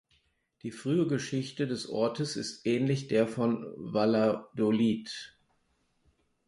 [0.63, 5.37] Die frühe Geschichte des Ortes ist ähnlich der von Valladolid.